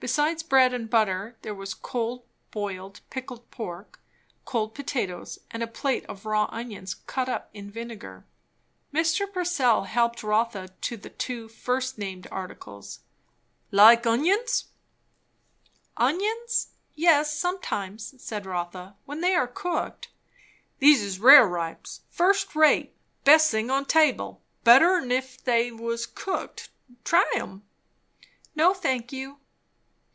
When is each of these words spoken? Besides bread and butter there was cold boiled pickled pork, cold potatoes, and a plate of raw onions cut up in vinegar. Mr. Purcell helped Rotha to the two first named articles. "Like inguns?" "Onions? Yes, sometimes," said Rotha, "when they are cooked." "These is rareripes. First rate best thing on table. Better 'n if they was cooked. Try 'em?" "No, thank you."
Besides 0.00 0.42
bread 0.42 0.74
and 0.74 0.90
butter 0.90 1.36
there 1.42 1.54
was 1.54 1.74
cold 1.74 2.24
boiled 2.50 3.02
pickled 3.08 3.48
pork, 3.52 4.00
cold 4.44 4.74
potatoes, 4.74 5.38
and 5.52 5.62
a 5.62 5.68
plate 5.68 6.04
of 6.06 6.26
raw 6.26 6.48
onions 6.50 6.94
cut 7.06 7.28
up 7.28 7.48
in 7.54 7.70
vinegar. 7.70 8.26
Mr. 8.92 9.32
Purcell 9.32 9.84
helped 9.84 10.24
Rotha 10.24 10.70
to 10.80 10.96
the 10.96 11.08
two 11.10 11.46
first 11.46 11.98
named 11.98 12.26
articles. 12.32 12.98
"Like 13.70 14.04
inguns?" 14.04 14.64
"Onions? 15.96 16.72
Yes, 16.96 17.38
sometimes," 17.38 18.20
said 18.20 18.44
Rotha, 18.44 18.96
"when 19.04 19.20
they 19.20 19.36
are 19.36 19.46
cooked." 19.46 20.08
"These 20.80 21.00
is 21.00 21.20
rareripes. 21.20 22.00
First 22.10 22.56
rate 22.56 22.92
best 23.22 23.52
thing 23.52 23.70
on 23.70 23.84
table. 23.84 24.42
Better 24.64 24.96
'n 24.96 25.12
if 25.12 25.44
they 25.44 25.70
was 25.70 26.06
cooked. 26.06 26.70
Try 27.04 27.30
'em?" 27.36 27.62
"No, 28.56 28.74
thank 28.74 29.12
you." 29.12 29.38